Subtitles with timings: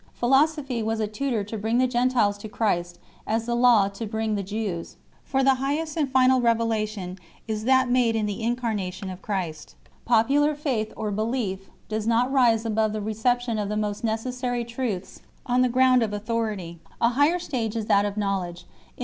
[0.13, 4.33] Philosophy was a tutor to bring the Gentiles to Christ, as the Law to bring
[4.33, 4.93] the Jews
[5.25, 9.75] 5; for the Highest and final revelation is that made in the Incarnation of Christ.
[10.03, 14.65] Popular faith or belief (TTIOTI?) does not rise above the reception of the most necessary
[14.65, 16.25] truths on the ground of 1 Clem.
[16.25, 16.33] Hypotyp.
[16.33, 16.45] in
[16.97, 18.13] Photius, 4 Clem.
[18.13, 18.63] Strom, vi.